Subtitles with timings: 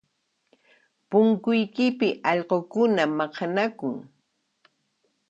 [1.09, 3.93] Punkuypi allqukuna maqanakun